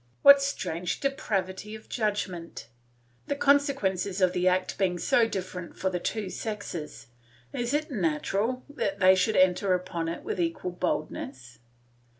[0.23, 2.69] What strange depravity of judgment!
[3.27, 7.05] The consequences of the act being so different for the two sexes,
[7.53, 11.59] is it natural that they should enter upon it with equal boldness?